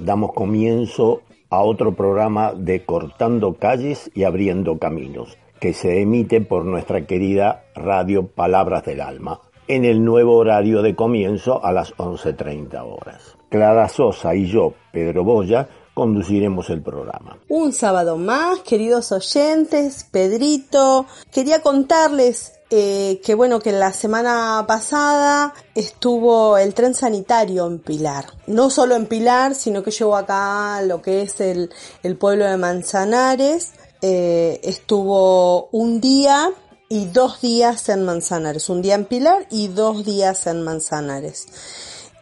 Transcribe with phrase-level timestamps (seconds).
[0.00, 6.64] Damos comienzo a otro programa de Cortando calles y abriendo caminos, que se emite por
[6.64, 12.82] nuestra querida radio Palabras del Alma, en el nuevo horario de comienzo a las 11.30
[12.82, 13.38] horas.
[13.48, 17.38] Clara Sosa y yo, Pedro Boya, conduciremos el programa.
[17.48, 25.54] Un sábado más, queridos oyentes, Pedrito, quería contarles eh, que bueno, que la semana pasada
[25.76, 28.26] estuvo el tren sanitario en Pilar.
[28.48, 31.70] No solo en Pilar, sino que llegó acá lo que es el,
[32.18, 33.74] pueblo de Manzanares.
[34.02, 36.50] Eh, estuvo un día
[36.88, 38.68] y dos días en Manzanares.
[38.68, 41.46] Un día en Pilar y dos días en Manzanares.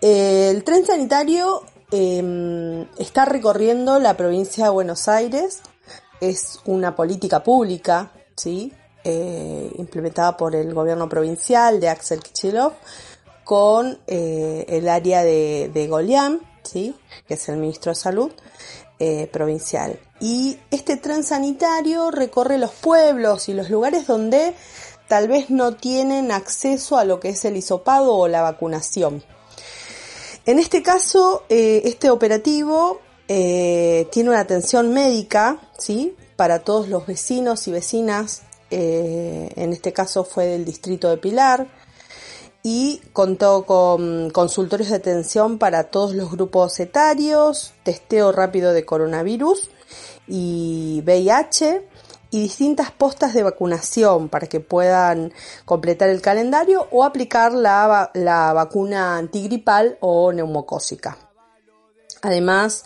[0.02, 5.60] Eh, el tren sanitario eh, está recorriendo la provincia de Buenos Aires.
[6.20, 8.72] Es una política pública, ¿sí?
[9.04, 12.74] Eh, implementada por el gobierno provincial de Axel Kicillof
[13.42, 16.94] con eh, el área de, de Golián, ¿sí?
[17.26, 18.32] que es el ministro de Salud
[19.00, 19.98] eh, provincial.
[20.20, 24.54] Y este tren sanitario recorre los pueblos y los lugares donde
[25.08, 29.24] tal vez no tienen acceso a lo que es el hisopado o la vacunación.
[30.44, 36.16] En este caso, eh, este operativo eh, tiene una atención médica, ¿sí?
[36.34, 41.68] Para todos los vecinos y vecinas, eh, en este caso fue del distrito de Pilar,
[42.64, 49.70] y contó con consultorios de atención para todos los grupos etarios, testeo rápido de coronavirus
[50.26, 51.86] y VIH,
[52.32, 55.32] y distintas postas de vacunación para que puedan
[55.66, 61.18] completar el calendario o aplicar la, la vacuna antigripal o neumocócica.
[62.22, 62.84] Además,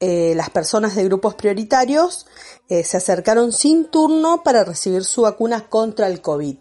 [0.00, 2.26] eh, las personas de grupos prioritarios
[2.70, 6.56] eh, se acercaron sin turno para recibir su vacuna contra el COVID.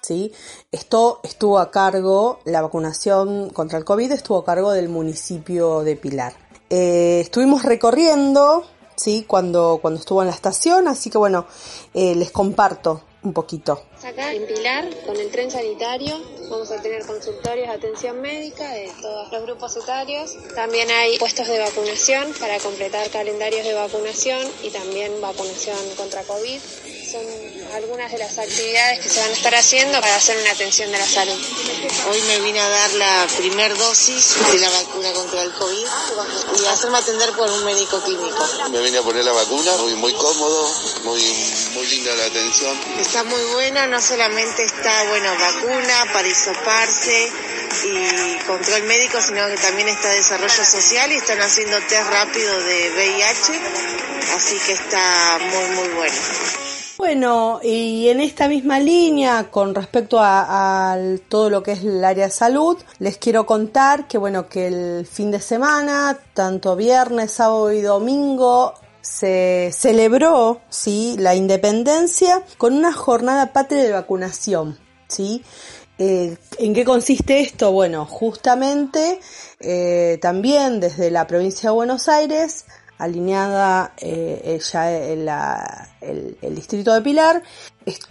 [0.00, 0.32] ¿sí?
[0.70, 5.96] Esto estuvo a cargo, la vacunación contra el COVID estuvo a cargo del municipio de
[5.96, 6.34] Pilar.
[6.68, 8.64] Eh, estuvimos recorriendo,
[9.00, 9.24] ¿sí?
[9.26, 11.46] Cuando, cuando estuvo en la estación, así que bueno,
[11.94, 13.82] eh, les comparto un poquito.
[14.02, 16.18] Acá en Pilar, con el tren sanitario,
[16.50, 20.36] vamos a tener consultorios de atención médica de todos los grupos etarios.
[20.54, 26.60] También hay puestos de vacunación para completar calendarios de vacunación y también vacunación contra COVID.
[27.10, 27.26] Son
[27.74, 30.98] algunas de las actividades que se van a estar haciendo para hacer una atención de
[30.98, 31.36] la salud.
[32.08, 35.86] Hoy me vine a dar la primer dosis de la vacuna contra el COVID
[36.62, 38.46] y a hacerme atender por un médico clínico.
[38.70, 40.72] Me vine a poner la vacuna, muy, muy cómodo,
[41.02, 41.20] muy,
[41.74, 42.78] muy linda la atención.
[43.00, 47.32] Está muy buena, no solamente está, bueno, vacuna para hisoparse
[47.86, 52.92] y control médico, sino que también está desarrollo social y están haciendo test rápido de
[52.92, 53.60] VIH,
[54.36, 56.69] así que está muy, muy bueno.
[57.00, 60.98] Bueno, y en esta misma línea, con respecto a, a
[61.30, 65.06] todo lo que es el área de salud, les quiero contar que bueno, que el
[65.06, 72.92] fin de semana, tanto viernes, sábado y domingo, se celebró, sí, la independencia con una
[72.92, 74.78] jornada patria de vacunación,
[75.08, 75.42] sí.
[75.96, 77.72] Eh, ¿En qué consiste esto?
[77.72, 79.20] Bueno, justamente
[79.58, 82.66] eh, también desde la provincia de Buenos Aires
[83.00, 87.42] alineada eh, ya en la- el, el distrito de Pilar,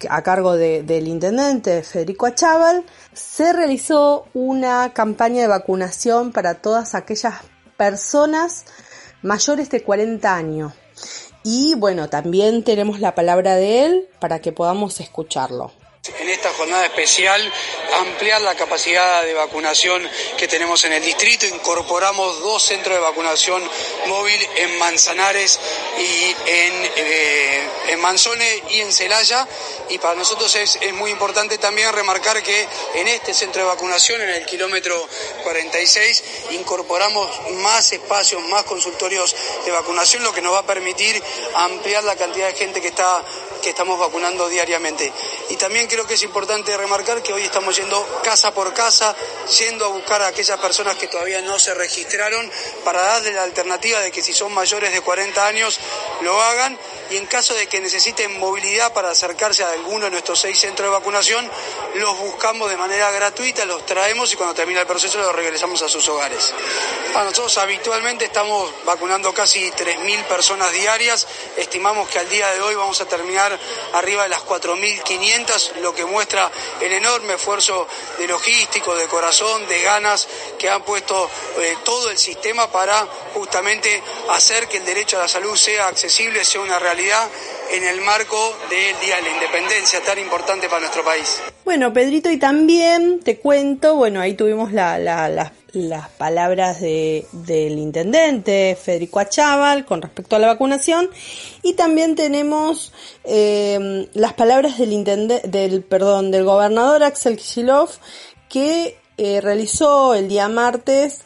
[0.09, 2.83] a cargo de- del intendente Federico Achával,
[3.13, 7.35] se realizó una campaña de vacunación para todas aquellas
[7.77, 8.65] personas
[9.21, 10.73] mayores de 40 años.
[11.43, 15.71] Y bueno, también tenemos la palabra de él para que podamos escucharlo.
[16.19, 17.53] En esta jornada especial,
[17.99, 21.45] ampliar la capacidad de vacunación que tenemos en el distrito.
[21.45, 23.61] Incorporamos dos centros de vacunación
[24.07, 25.59] móvil en Manzanares
[25.99, 29.47] y en, eh, en Manzone y en Celaya.
[29.89, 34.21] Y para nosotros es, es muy importante también remarcar que en este centro de vacunación,
[34.21, 35.07] en el kilómetro
[35.43, 39.35] 46, incorporamos más espacios, más consultorios
[39.65, 41.21] de vacunación, lo que nos va a permitir
[41.55, 43.23] ampliar la cantidad de gente que está
[43.61, 45.11] que estamos vacunando diariamente.
[45.49, 49.15] Y también creo que es importante remarcar que hoy estamos yendo casa por casa,
[49.59, 52.49] yendo a buscar a aquellas personas que todavía no se registraron
[52.83, 55.79] para darle la alternativa de que si son mayores de 40 años
[56.21, 56.77] lo hagan
[57.09, 60.87] y en caso de que necesiten movilidad para acercarse a alguno de nuestros seis centros
[60.87, 61.49] de vacunación,
[61.95, 65.89] los buscamos de manera gratuita, los traemos y cuando termina el proceso los regresamos a
[65.89, 66.53] sus hogares.
[67.15, 71.27] A nosotros habitualmente estamos vacunando casi 3.000 personas diarias,
[71.57, 73.57] estimamos que al día de hoy vamos a terminar
[73.93, 77.87] arriba de las 4.500, lo que muestra el enorme esfuerzo
[78.19, 80.27] de logístico, de corazón, de ganas
[80.59, 85.27] que han puesto eh, todo el sistema para justamente hacer que el derecho a la
[85.27, 86.98] salud sea accesible, sea una realidad
[87.71, 88.35] en el marco
[88.69, 91.41] del Día de la Independencia, tan importante para nuestro país.
[91.63, 97.25] Bueno, Pedrito, y también te cuento, bueno, ahí tuvimos la, la, la, las palabras de,
[97.31, 101.09] del intendente Federico Achával con respecto a la vacunación
[101.61, 102.91] y también tenemos
[103.23, 104.89] eh, las palabras del
[105.45, 107.97] del perdón, del gobernador Axel Kicillof
[108.49, 111.21] que eh, realizó el día martes,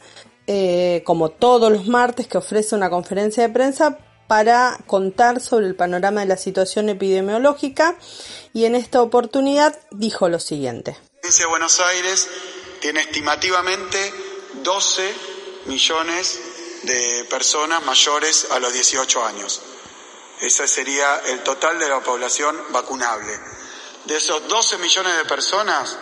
[0.45, 3.97] eh, como todos los martes, que ofrece una conferencia de prensa
[4.27, 7.95] para contar sobre el panorama de la situación epidemiológica
[8.53, 10.97] y en esta oportunidad dijo lo siguiente.
[11.21, 12.27] La de Buenos Aires
[12.79, 14.13] tiene estimativamente
[14.63, 15.13] 12
[15.65, 16.39] millones
[16.83, 19.61] de personas mayores a los 18 años.
[20.41, 23.39] Ese sería el total de la población vacunable.
[24.05, 25.97] De esos 12 millones de personas,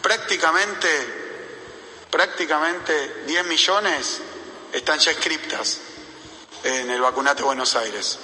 [0.00, 0.88] prácticamente,
[2.10, 4.20] prácticamente 10 millones
[4.72, 5.80] están ya inscriptas
[6.64, 8.18] en el vacunate Buenos Aires,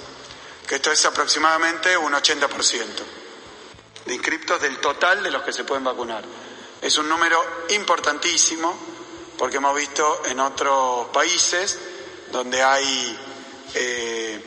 [0.67, 2.85] que esto es aproximadamente un 80%
[4.05, 6.23] de inscriptos del total de los que se pueden vacunar.
[6.81, 8.77] Es un número importantísimo
[9.37, 11.79] porque hemos visto en otros países
[12.31, 13.19] donde hay,
[13.73, 14.41] eh,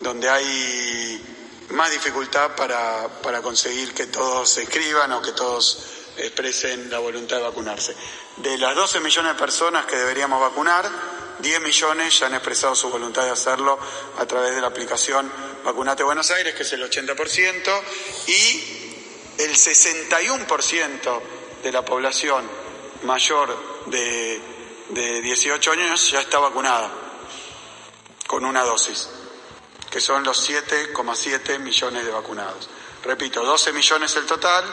[0.00, 5.86] donde hay más dificultad para, para conseguir que todos se inscriban o que todos
[6.16, 7.94] expresen la voluntad de vacunarse.
[8.36, 10.90] De las 12 millones de personas que deberíamos vacunar,
[11.40, 13.78] 10 millones ya han expresado su voluntad de hacerlo
[14.18, 15.30] a través de la aplicación
[15.64, 17.82] Vacunate Buenos Aires, que es el 80%,
[18.26, 18.62] y
[19.38, 21.20] el 61%
[21.62, 22.48] de la población
[23.02, 23.56] mayor
[23.86, 24.40] de,
[24.90, 26.90] de 18 años ya está vacunada
[28.26, 29.08] con una dosis,
[29.90, 32.68] que son los 7,7 millones de vacunados.
[33.04, 34.64] Repito, 12 millones el total,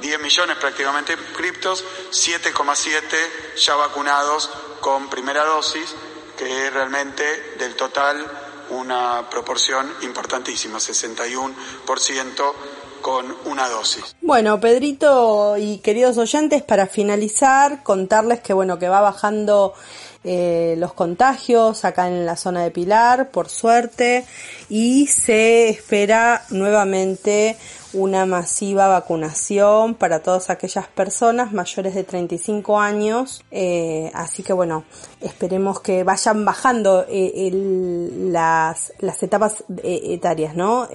[0.00, 4.50] 10 millones prácticamente inscriptos, 7,7 ya vacunados
[4.80, 5.94] con primera dosis,
[6.38, 8.26] que es realmente del total
[8.70, 12.54] una proporción importantísima, 61%
[13.00, 14.16] con una dosis.
[14.20, 19.74] Bueno, Pedrito y queridos oyentes, para finalizar, contarles que bueno, que va bajando
[20.22, 24.26] eh, los contagios acá en la zona de Pilar, por suerte,
[24.68, 27.56] y se espera nuevamente
[27.94, 33.42] una masiva vacunación para todas aquellas personas mayores de 35 años.
[33.50, 34.84] Eh, así que bueno,
[35.22, 37.50] esperemos que vayan bajando eh,
[38.30, 40.86] las, las etapas etarias, ¿no?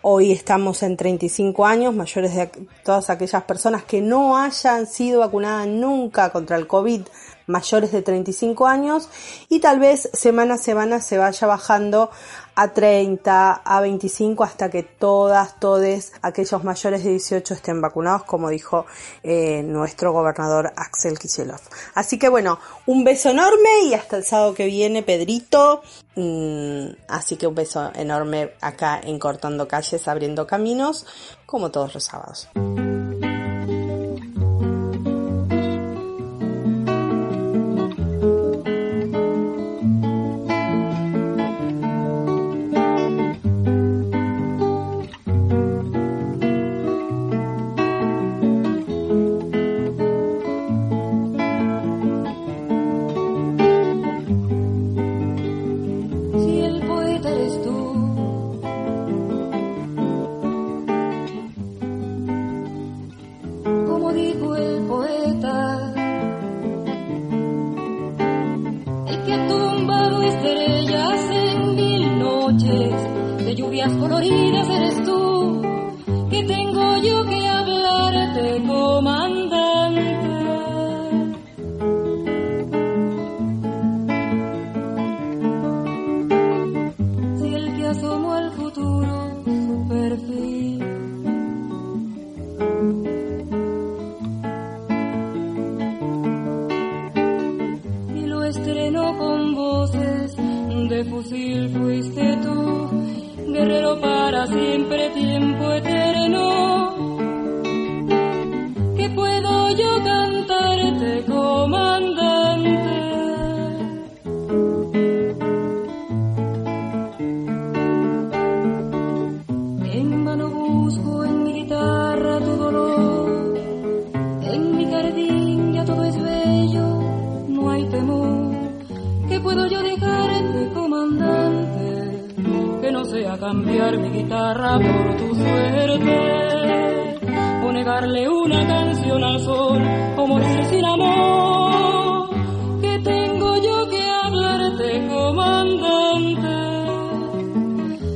[0.00, 2.46] Hoy estamos en 35 años, mayores de
[2.84, 7.02] todas aquellas personas que no hayan sido vacunadas nunca contra el COVID,
[7.48, 9.08] mayores de 35 años,
[9.48, 12.10] y tal vez semana a semana se vaya bajando
[12.60, 18.50] a 30, a 25, hasta que todas, todes aquellos mayores de 18 estén vacunados, como
[18.50, 18.84] dijo
[19.22, 21.62] eh, nuestro gobernador Axel Kicillof.
[21.94, 25.82] Así que bueno, un beso enorme y hasta el sábado que viene, Pedrito.
[26.16, 31.06] Mm, así que un beso enorme acá en Cortando Calles, Abriendo Caminos,
[31.46, 32.48] como todos los sábados.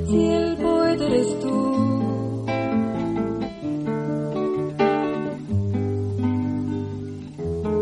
[0.08, 1.56] Si el poeta eres tú.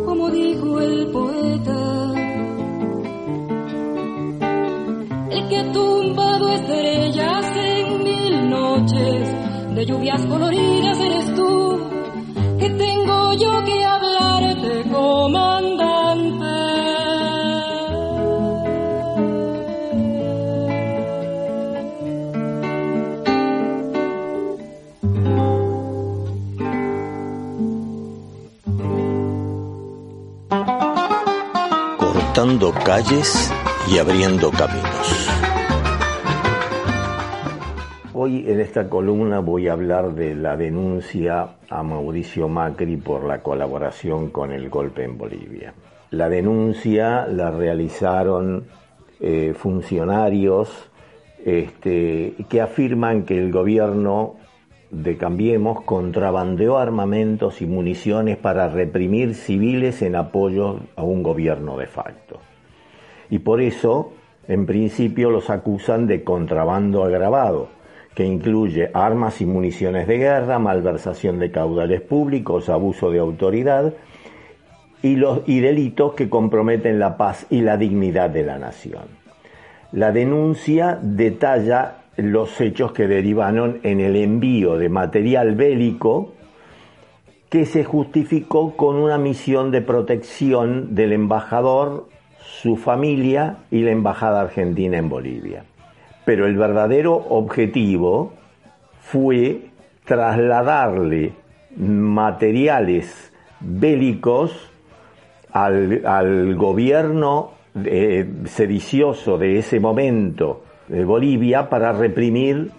[0.07, 2.13] Como dijo el poeta,
[5.31, 11.50] el que ha tumbado estrellas en mil noches de lluvias coloridas eres tú,
[32.91, 33.53] calles
[33.87, 35.29] y abriendo caminos.
[38.13, 43.45] Hoy en esta columna voy a hablar de la denuncia a Mauricio Macri por la
[43.45, 45.73] colaboración con el golpe en Bolivia.
[46.11, 48.65] La denuncia la realizaron
[49.21, 50.69] eh, funcionarios
[51.45, 54.35] este, que afirman que el gobierno
[54.91, 61.87] de Cambiemos contrabandeó armamentos y municiones para reprimir civiles en apoyo a un gobierno de
[61.87, 62.41] facto.
[63.31, 64.13] Y por eso,
[64.49, 67.69] en principio, los acusan de contrabando agravado,
[68.15, 73.95] que incluye armas y municiones de guerra, malversación de caudales públicos, abuso de autoridad
[75.03, 79.21] y, los, y delitos que comprometen la paz y la dignidad de la nación.
[79.93, 86.33] La denuncia detalla los hechos que derivaron en el envío de material bélico
[87.49, 92.09] que se justificó con una misión de protección del embajador,
[92.43, 95.65] su familia y la embajada argentina en Bolivia.
[96.25, 98.33] Pero el verdadero objetivo
[99.01, 99.71] fue
[100.05, 101.33] trasladarle
[101.77, 104.71] materiales bélicos
[105.53, 107.53] al, al gobierno
[107.85, 112.71] eh, sedicioso de ese momento de Bolivia para reprimir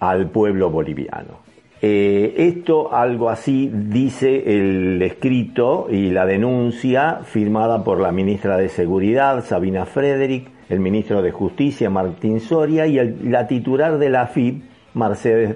[0.00, 1.47] al pueblo boliviano.
[1.80, 8.68] Eh, esto, algo así, dice el escrito y la denuncia firmada por la ministra de
[8.68, 14.62] Seguridad, Sabina Frederick, el ministro de Justicia, Martín Soria, y la titular de la FIP,
[14.94, 15.54] Mercedes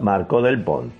[0.00, 0.92] Marco del Pont.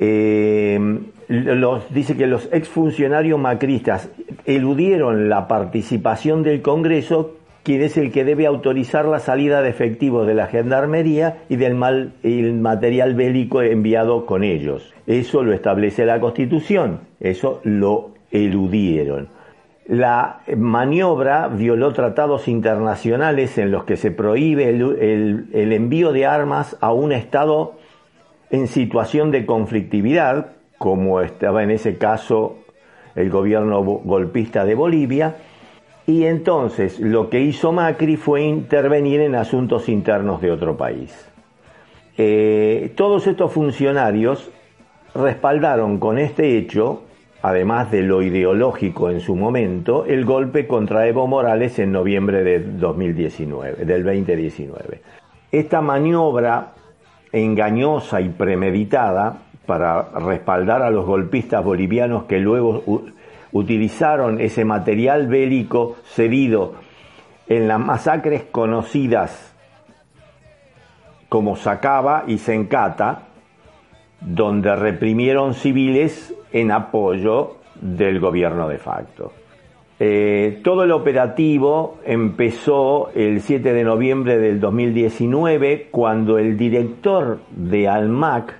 [0.00, 0.80] Eh,
[1.28, 4.10] los, dice que los exfuncionarios macristas
[4.44, 10.26] eludieron la participación del Congreso quien es el que debe autorizar la salida de efectivos
[10.26, 14.92] de la gendarmería y del mal, material bélico enviado con ellos.
[15.06, 19.28] Eso lo establece la Constitución, eso lo eludieron.
[19.86, 26.92] La maniobra violó tratados internacionales en los que se prohíbe el envío de armas a
[26.92, 27.74] un Estado
[28.50, 32.58] en situación de conflictividad, como estaba en ese caso
[33.14, 35.36] el gobierno golpista de Bolivia,
[36.06, 41.28] y entonces lo que hizo Macri fue intervenir en asuntos internos de otro país.
[42.18, 44.50] Eh, todos estos funcionarios
[45.14, 47.02] respaldaron con este hecho,
[47.40, 52.58] además de lo ideológico en su momento, el golpe contra Evo Morales en noviembre de
[52.60, 55.00] 2019, del 2019.
[55.52, 56.72] Esta maniobra
[57.32, 62.82] engañosa y premeditada para respaldar a los golpistas bolivianos que luego
[63.52, 66.74] utilizaron ese material bélico cedido
[67.46, 69.54] en las masacres conocidas
[71.28, 73.22] como Sacaba y Sencata,
[74.20, 79.32] donde reprimieron civiles en apoyo del gobierno de facto.
[79.98, 87.88] Eh, todo el operativo empezó el 7 de noviembre del 2019 cuando el director de
[87.88, 88.54] ALMAC,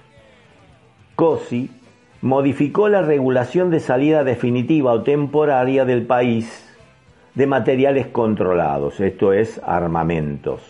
[1.17, 1.69] COSI,
[2.23, 6.69] modificó la regulación de salida definitiva o temporaria del país
[7.35, 10.61] de materiales controlados, esto es armamentos.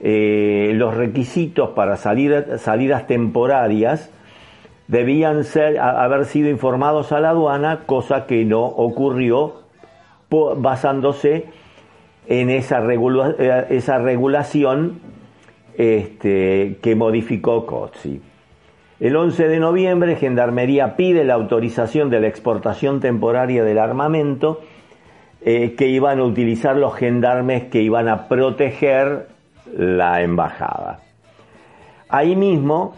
[0.00, 4.10] Eh, los requisitos para salir, salidas temporarias
[4.86, 9.62] debían ser, haber sido informados a la aduana, cosa que no ocurrió
[10.30, 11.46] basándose
[12.26, 15.00] en esa, eh, esa regulación
[15.76, 18.27] este, que modificó COTSI.
[19.00, 24.60] El 11 de noviembre, Gendarmería pide la autorización de la exportación temporaria del armamento
[25.40, 29.28] eh, que iban a utilizar los gendarmes que iban a proteger
[29.76, 30.98] la embajada.
[32.08, 32.94] Ahí mismo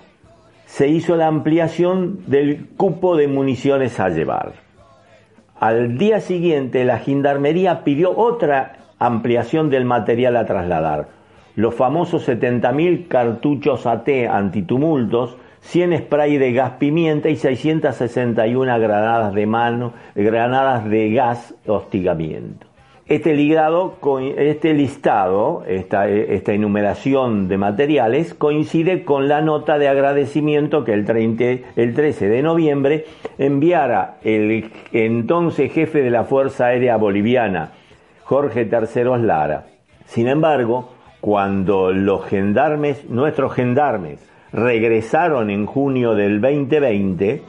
[0.64, 4.52] se hizo la ampliación del cupo de municiones a llevar.
[5.58, 11.08] Al día siguiente, la Gendarmería pidió otra ampliación del material a trasladar,
[11.56, 19.46] los famosos 70.000 cartuchos AT antitumultos, 100 spray de gas pimienta y 661 granadas de
[19.46, 22.70] mano, granadas de gas hostigamiento.
[23.10, 23.96] Este, ligado,
[24.36, 31.04] este listado, esta, esta, enumeración de materiales, coincide con la nota de agradecimiento que el,
[31.04, 37.72] 30, el 13 de noviembre enviara el entonces jefe de la Fuerza Aérea Boliviana,
[38.22, 39.66] Jorge Terceros Lara.
[40.06, 40.90] Sin embargo,
[41.20, 47.42] cuando los gendarmes, nuestros gendarmes, regresaron en junio del 2020,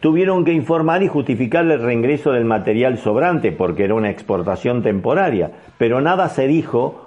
[0.00, 5.50] tuvieron que informar y justificar el reingreso del material sobrante porque era una exportación temporaria,
[5.76, 7.06] pero nada se dijo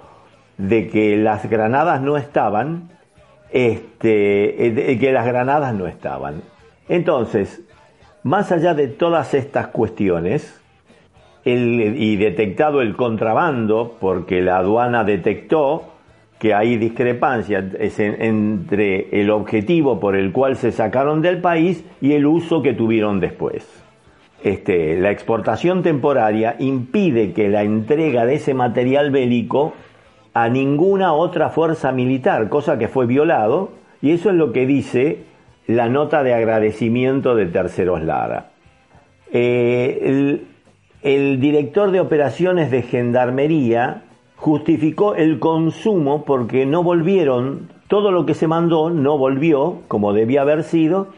[0.58, 2.90] de que las granadas no estaban,
[3.50, 6.42] este, que las granadas no estaban.
[6.88, 7.62] Entonces,
[8.22, 10.58] más allá de todas estas cuestiones,
[11.44, 15.91] y detectado el contrabando, porque la aduana detectó
[16.42, 22.26] que hay discrepancia entre el objetivo por el cual se sacaron del país y el
[22.26, 23.64] uso que tuvieron después.
[24.42, 29.74] Este, la exportación temporaria impide que la entrega de ese material bélico
[30.34, 33.70] a ninguna otra fuerza militar, cosa que fue violado,
[34.00, 35.18] y eso es lo que dice
[35.68, 38.50] la nota de agradecimiento de Terceros Lara.
[39.30, 40.46] Eh, el,
[41.02, 44.02] el director de operaciones de Gendarmería
[44.42, 50.42] justificó el consumo porque no volvieron, todo lo que se mandó no volvió como debía
[50.42, 51.10] haber sido,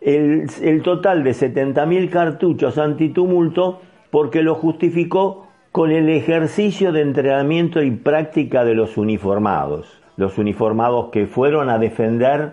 [0.00, 0.46] el,
[0.84, 3.80] total de 70.000 cartuchos antitumulto
[4.12, 11.08] porque lo justificó con el ejercicio de entrenamiento y práctica de los uniformados, los uniformados
[11.10, 12.52] que fueron a defender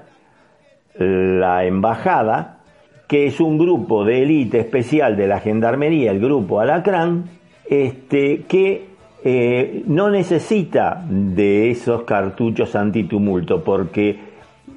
[0.96, 2.62] la embajada,
[3.08, 7.26] que es un grupo de élite especial de la gendarmería, el grupo Alacrán,
[7.70, 8.91] este, que
[9.24, 14.20] eh, no necesita de esos cartuchos antitumulto porque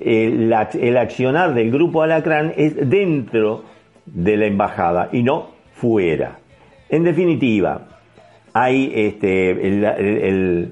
[0.01, 3.65] el, el accionar del grupo Alacrán es dentro
[4.07, 6.39] de la embajada y no fuera.
[6.89, 7.89] En definitiva,
[8.53, 10.71] hay este,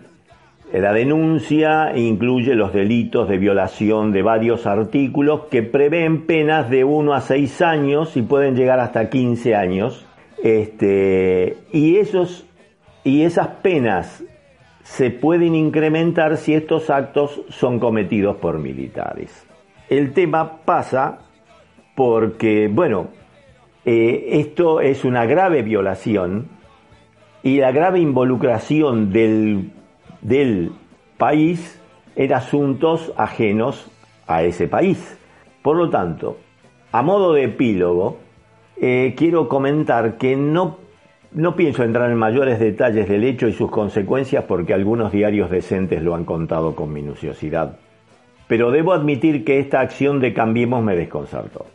[0.72, 7.12] la denuncia incluye los delitos de violación de varios artículos que prevén penas de 1
[7.12, 10.06] a 6 años y pueden llegar hasta 15 años.
[10.42, 12.46] Este, y esos
[13.04, 14.22] y esas penas
[14.82, 19.46] se pueden incrementar si estos actos son cometidos por militares.
[19.88, 21.18] El tema pasa
[21.94, 23.08] porque, bueno,
[23.84, 26.48] eh, esto es una grave violación
[27.42, 29.72] y la grave involucración del,
[30.20, 30.72] del
[31.16, 31.80] país
[32.16, 33.90] en asuntos ajenos
[34.26, 35.18] a ese país.
[35.62, 36.38] Por lo tanto,
[36.90, 38.18] a modo de epílogo,
[38.80, 40.78] eh, quiero comentar que no
[41.34, 46.02] no pienso entrar en mayores detalles del hecho y sus consecuencias porque algunos diarios decentes
[46.02, 47.78] lo han contado con minuciosidad.
[48.48, 51.66] Pero debo admitir que esta acción de Cambiemos me desconcertó.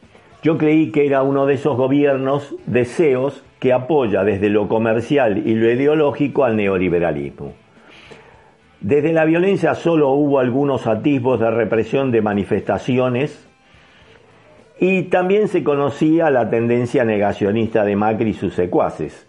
[0.43, 5.55] Yo creí que era uno de esos gobiernos deseos que apoya desde lo comercial y
[5.55, 7.53] lo ideológico al neoliberalismo.
[8.79, 13.47] Desde la violencia solo hubo algunos atisbos de represión de manifestaciones
[14.79, 19.27] y también se conocía la tendencia negacionista de Macri y sus secuaces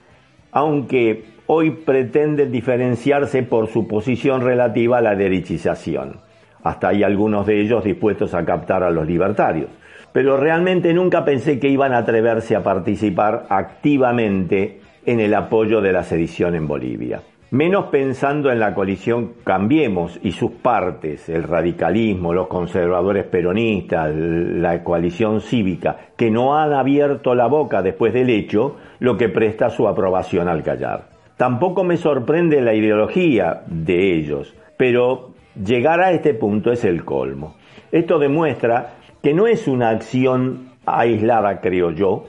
[0.53, 6.21] aunque hoy pretende diferenciarse por su posición relativa a la derechización.
[6.63, 9.71] Hasta hay algunos de ellos dispuestos a captar a los libertarios.
[10.13, 15.93] Pero realmente nunca pensé que iban a atreverse a participar activamente en el apoyo de
[15.93, 17.23] la sedición en Bolivia.
[17.51, 24.85] Menos pensando en la coalición Cambiemos y sus partes, el radicalismo, los conservadores peronistas, la
[24.85, 29.89] coalición cívica, que no han abierto la boca después del hecho, lo que presta su
[29.89, 31.09] aprobación al callar.
[31.39, 35.31] Tampoco me sorprende la ideología de ellos, pero
[35.65, 37.55] llegar a este punto es el colmo.
[37.91, 42.27] Esto demuestra que no es una acción aislada, creo yo,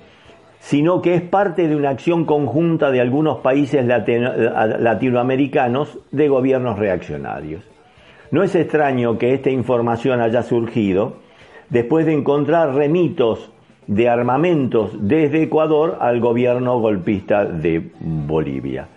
[0.59, 7.63] sino que es parte de una acción conjunta de algunos países latinoamericanos de gobiernos reaccionarios.
[8.31, 11.15] No es extraño que esta información haya surgido
[11.69, 13.51] después de encontrar remitos
[13.87, 18.87] de armamentos desde Ecuador al gobierno golpista de Bolivia.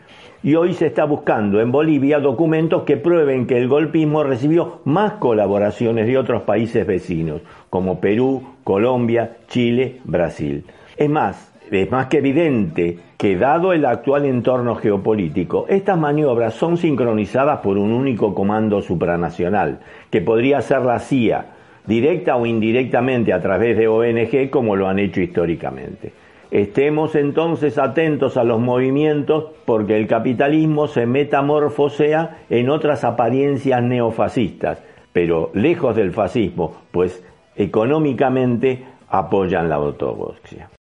[0.43, 5.13] Y hoy se está buscando en Bolivia documentos que prueben que el golpismo recibió más
[5.15, 10.65] colaboraciones de otros países vecinos, como Perú, Colombia, Chile, Brasil.
[10.97, 16.77] Es más, es más que evidente que dado el actual entorno geopolítico, estas maniobras son
[16.77, 19.81] sincronizadas por un único comando supranacional,
[20.11, 21.47] que podría ser la CIA,
[21.87, 26.13] directa o indirectamente a través de ONG como lo han hecho históricamente.
[26.51, 34.83] Estemos entonces atentos a los movimientos porque el capitalismo se metamorfosea en otras apariencias neofascistas,
[35.15, 37.25] pero lejos del fascismo, pues
[37.57, 40.72] económicamente apoyan la ortodoxia.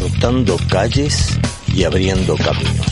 [0.00, 1.38] Cortando calles
[1.74, 2.86] y abriendo caminos.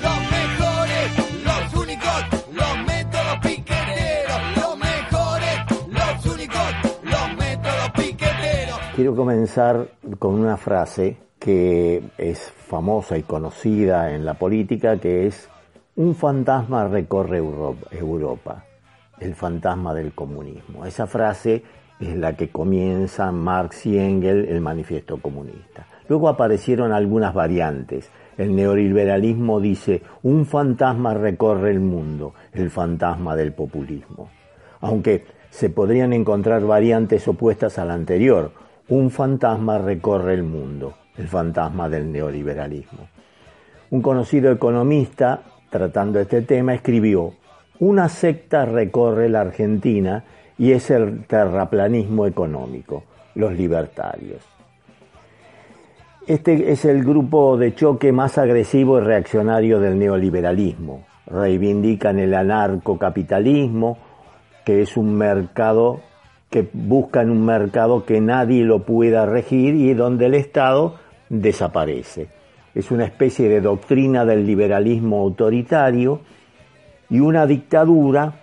[0.00, 4.40] Los mejores, los únicos, los métodos piqueteros.
[4.56, 8.78] Los mejores, los únicos, los métodos piqueteros.
[8.94, 9.88] Quiero comenzar
[10.20, 15.48] con una frase que es famosa y conocida en la política, que es
[15.96, 18.64] un fantasma recorre Euro- Europa,
[19.18, 20.86] el fantasma del comunismo.
[20.86, 21.62] Esa frase
[22.00, 25.86] es la que comienza Marx y Engels el manifiesto comunista.
[26.08, 28.10] Luego aparecieron algunas variantes.
[28.36, 34.30] El neoliberalismo dice, un fantasma recorre el mundo, el fantasma del populismo.
[34.80, 38.52] Aunque se podrían encontrar variantes opuestas a la anterior,
[38.88, 43.08] un fantasma recorre el mundo, el fantasma del neoliberalismo.
[43.90, 47.34] Un conocido economista, tratando este tema, escribió,
[47.80, 50.24] una secta recorre la Argentina
[50.58, 53.04] y es el terraplanismo económico,
[53.36, 54.42] los libertarios.
[56.26, 61.06] Este es el grupo de choque más agresivo y reaccionario del neoliberalismo.
[61.26, 63.96] Reivindican el anarcocapitalismo,
[64.64, 66.00] que es un mercado
[66.50, 70.96] que buscan un mercado que nadie lo pueda regir y donde el Estado
[71.28, 72.28] desaparece.
[72.74, 76.20] Es una especie de doctrina del liberalismo autoritario
[77.10, 78.34] y una dictadura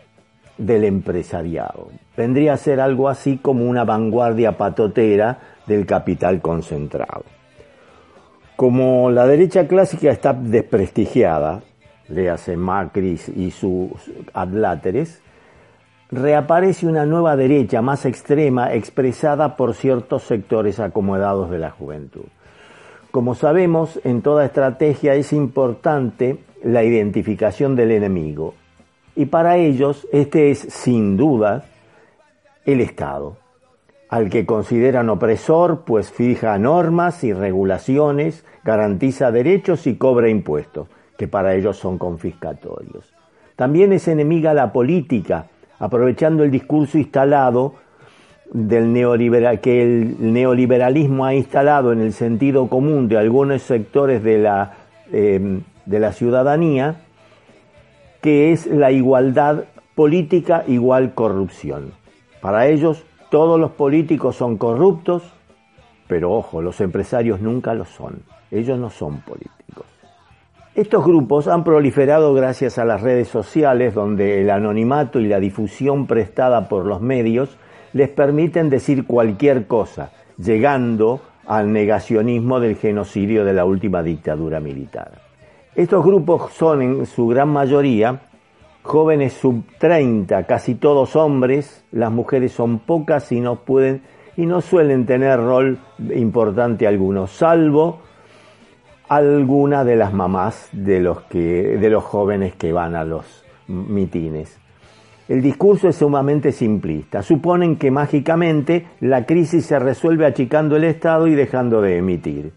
[0.58, 1.90] del empresariado.
[2.18, 7.24] Vendría a ser algo así como una vanguardia patotera del capital concentrado.
[8.56, 11.62] Como la derecha clásica está desprestigiada,
[12.08, 13.92] léase Macri y sus
[14.34, 15.22] adláteres,
[16.12, 22.26] reaparece una nueva derecha más extrema expresada por ciertos sectores acomodados de la juventud.
[23.12, 28.54] Como sabemos, en toda estrategia es importante la identificación del enemigo
[29.16, 31.66] y para ellos este es sin duda
[32.66, 33.38] el Estado,
[34.10, 41.28] al que consideran opresor pues fija normas y regulaciones, garantiza derechos y cobra impuestos, que
[41.28, 43.14] para ellos son confiscatorios.
[43.56, 45.48] También es enemiga la política,
[45.80, 47.76] aprovechando el discurso instalado
[48.52, 48.94] del
[49.62, 54.74] que el neoliberalismo ha instalado en el sentido común de algunos sectores de la,
[55.12, 56.96] eh, de la ciudadanía,
[58.22, 62.05] que es la igualdad política igual corrupción.
[62.46, 65.24] Para ellos todos los políticos son corruptos,
[66.08, 68.20] pero ojo, los empresarios nunca lo son.
[68.52, 69.88] Ellos no son políticos.
[70.76, 76.06] Estos grupos han proliferado gracias a las redes sociales donde el anonimato y la difusión
[76.06, 77.58] prestada por los medios
[77.94, 85.14] les permiten decir cualquier cosa, llegando al negacionismo del genocidio de la última dictadura militar.
[85.74, 88.20] Estos grupos son en su gran mayoría
[88.86, 94.04] jóvenes sub 30, casi todos hombres, las mujeres son pocas y no pueden
[94.38, 95.80] y no suelen tener rol
[96.14, 98.02] importante alguno, salvo
[99.10, 104.60] alguna de las mamás de los que de los jóvenes que van a los mitines.
[105.28, 107.24] El discurso es sumamente simplista.
[107.24, 112.52] Suponen que mágicamente la crisis se resuelve achicando el Estado y dejando de emitir,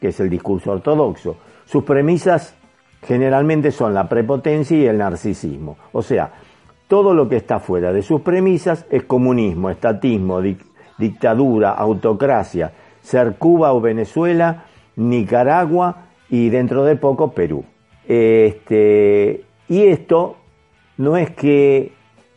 [0.00, 1.36] que es el discurso ortodoxo.
[1.64, 2.56] Sus premisas
[3.02, 5.76] generalmente son la prepotencia y el narcisismo.
[5.92, 6.32] O sea,
[6.88, 10.64] todo lo que está fuera de sus premisas es comunismo, estatismo, dic
[10.98, 14.64] dictadura, autocracia, ser Cuba o Venezuela,
[14.96, 17.64] Nicaragua y dentro de poco Perú.
[18.06, 20.36] Este, y esto
[20.98, 21.92] no es que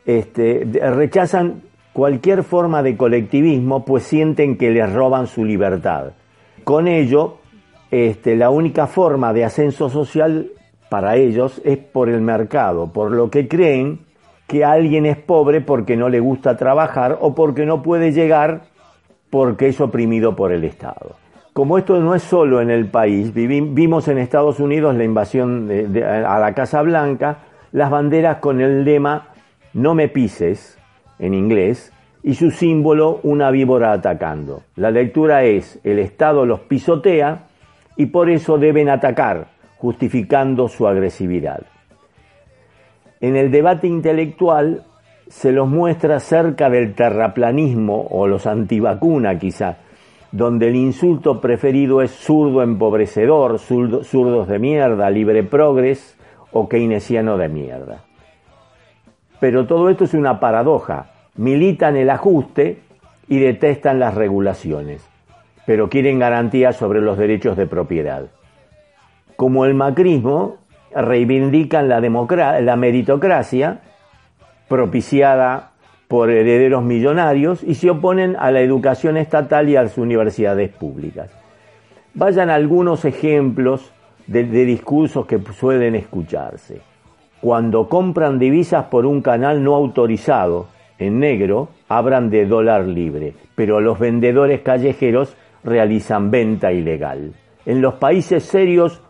[0.05, 6.13] este, rechazan cualquier forma de colectivismo, pues sienten que les roban su libertad.
[6.63, 7.39] Con ello,
[7.93, 10.49] este, la única forma de ascenso social
[10.89, 13.99] para ellos es por el mercado, por lo que creen
[14.47, 18.63] que alguien es pobre porque no le gusta trabajar o porque no puede llegar
[19.29, 21.17] porque es oprimido por el Estado.
[21.53, 25.69] Como esto no es solo en el país, vimos en Estados Unidos la invasión
[26.25, 29.27] a la Casa Blanca, las banderas con el lema
[29.73, 30.79] no me pises,
[31.19, 34.63] en inglés, y su símbolo una víbora atacando.
[34.77, 37.49] La lectura es, el Estado los pisotea
[37.95, 41.63] y por eso deben atacar, justificando su agresividad.
[43.19, 44.83] En el debate intelectual
[45.27, 49.77] se los muestra cerca del terraplanismo o los antivacuna quizá,
[50.31, 56.17] donde el insulto preferido es zurdo empobrecedor, zurdo, zurdos de mierda, libre progres
[56.51, 58.03] o keynesiano de mierda.
[59.39, 62.79] Pero todo esto es una paradoja, militan el ajuste
[63.27, 65.07] y detestan las regulaciones,
[65.65, 68.25] pero quieren garantías sobre los derechos de propiedad.
[69.35, 70.57] Como el macrismo,
[70.95, 71.99] reivindican la,
[72.61, 73.79] la meritocracia
[74.67, 75.71] propiciada
[76.07, 81.31] por herederos millonarios y se oponen a la educación estatal y a las universidades públicas.
[82.13, 83.91] Vayan algunos ejemplos
[84.27, 86.81] de, de discursos que suelen escucharse.
[87.41, 90.67] Cuando compran divisas por un canal no autorizado,
[90.99, 97.33] en negro, hablan de dólar libre, pero los vendedores callejeros realizan venta ilegal.
[97.65, 99.01] En los países serios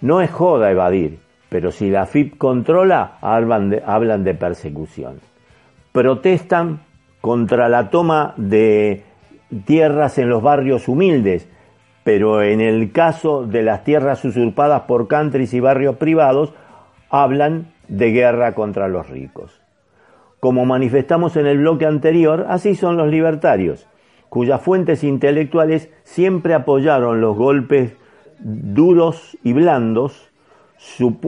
[0.00, 1.18] no es joda evadir,
[1.48, 5.20] pero si la FIP controla, hablan de, hablan de persecución.
[5.92, 6.80] Protestan
[7.20, 9.04] contra la toma de
[9.64, 11.48] tierras en los barrios humildes,
[12.04, 16.54] pero en el caso de las tierras usurpadas por countries y barrios privados,
[17.10, 19.60] hablan de guerra contra los ricos.
[20.40, 23.88] Como manifestamos en el bloque anterior, así son los libertarios,
[24.28, 27.94] cuyas fuentes intelectuales siempre apoyaron los golpes
[28.38, 30.30] duros y blandos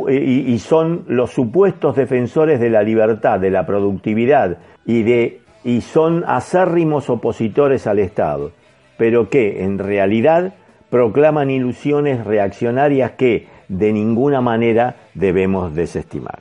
[0.08, 6.24] y son los supuestos defensores de la libertad, de la productividad y, de, y son
[6.26, 8.52] acérrimos opositores al Estado,
[8.96, 10.54] pero que en realidad
[10.88, 16.40] proclaman ilusiones reaccionarias que de ninguna manera debemos desestimar.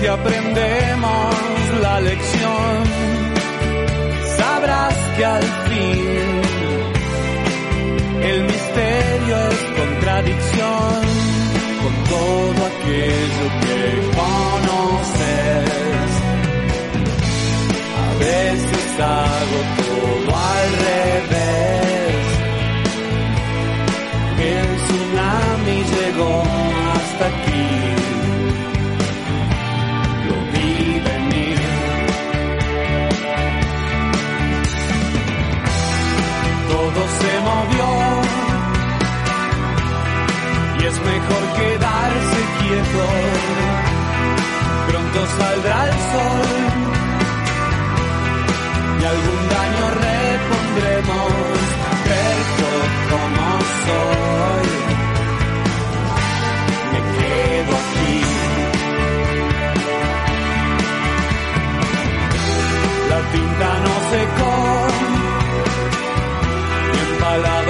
[0.00, 1.34] Si aprendemos
[1.82, 2.84] la lección,
[4.38, 6.40] sabrás que al fin
[8.22, 10.49] el misterio es contradicción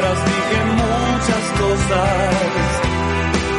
[0.00, 2.34] palabras dije muchas cosas,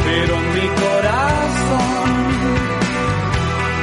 [0.06, 2.10] pero en mi corazón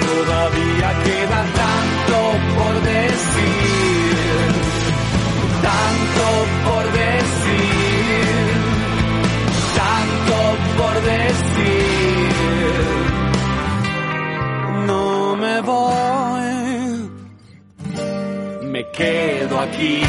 [0.07, 2.19] todavía queda tanto
[2.59, 4.17] por decir,
[5.69, 6.27] tanto
[6.67, 8.47] por decir,
[9.81, 10.37] tanto
[10.79, 12.29] por decir.
[14.87, 16.53] No me voy,
[18.65, 20.03] me quedo aquí.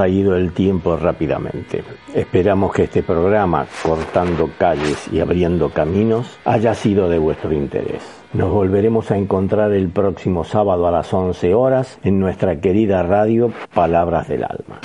[0.00, 1.84] Ha ido el tiempo rápidamente.
[2.14, 8.02] Esperamos que este programa, Cortando Calles y Abriendo Caminos, haya sido de vuestro interés.
[8.32, 13.52] Nos volveremos a encontrar el próximo sábado a las 11 horas en nuestra querida radio
[13.74, 14.80] Palabras del Alma.